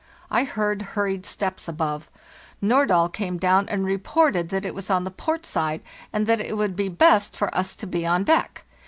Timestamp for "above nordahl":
1.67-3.07